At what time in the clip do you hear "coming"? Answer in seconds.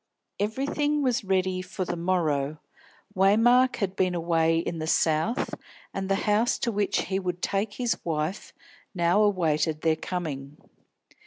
9.95-10.57